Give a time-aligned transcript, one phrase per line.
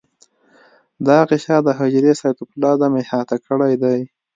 [1.07, 3.99] دا غشا د حجرې سایتوپلازم احاطه کړی دی.